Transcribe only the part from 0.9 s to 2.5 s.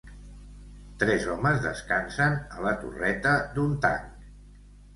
Tres homes descansen